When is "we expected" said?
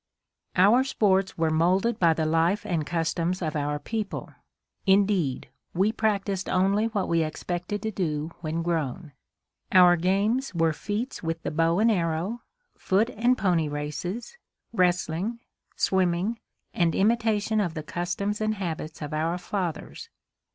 7.07-7.83